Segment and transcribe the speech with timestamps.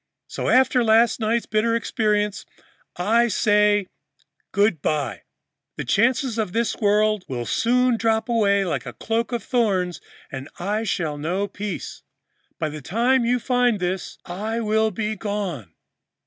[0.25, 2.43] So, after last night's bitter experience,
[2.97, 3.85] I say
[4.51, 5.21] good by.
[5.77, 10.01] The cares of this world will soon drop away like a cloak of thorns
[10.31, 12.01] and I shall know peace.
[12.57, 15.71] By the time you find this, I will be gone.'"